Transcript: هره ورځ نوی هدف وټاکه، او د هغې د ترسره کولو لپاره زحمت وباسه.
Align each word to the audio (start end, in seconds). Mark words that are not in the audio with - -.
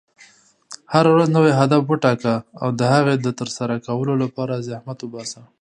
هره 0.93 1.09
ورځ 1.13 1.27
نوی 1.37 1.51
هدف 1.59 1.81
وټاکه، 1.85 2.33
او 2.61 2.67
د 2.79 2.81
هغې 2.93 3.15
د 3.19 3.27
ترسره 3.39 3.75
کولو 3.87 4.13
لپاره 4.23 4.63
زحمت 4.67 4.99
وباسه. 5.01 5.41